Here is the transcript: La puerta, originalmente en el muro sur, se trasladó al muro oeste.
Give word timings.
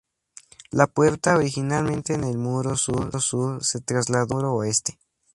La 0.71 0.87
puerta, 0.87 1.35
originalmente 1.35 2.15
en 2.15 2.23
el 2.23 2.35
muro 2.39 2.75
sur, 2.75 3.11
se 3.63 3.81
trasladó 3.81 4.37
al 4.37 4.43
muro 4.45 4.53
oeste. 4.55 4.97